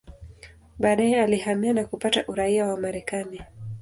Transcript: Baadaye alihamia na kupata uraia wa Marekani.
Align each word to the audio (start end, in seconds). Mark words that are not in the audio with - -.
Baadaye 0.79 1.21
alihamia 1.21 1.73
na 1.73 1.85
kupata 1.85 2.23
uraia 2.27 2.65
wa 2.67 2.77
Marekani. 2.77 3.41